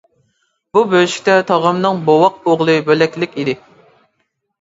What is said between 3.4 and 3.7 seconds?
ئىدى.